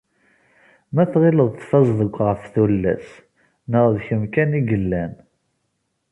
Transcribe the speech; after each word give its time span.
Ma 0.93 1.03
tɣileḍ 1.11 1.49
tfazeḍ 1.53 1.99
ɣef 2.27 2.41
tullas, 2.53 3.07
neɣ 3.71 3.85
d 3.93 3.97
kemm 4.05 4.23
kan 4.33 4.57
i 4.59 4.61
yellan. 4.69 5.13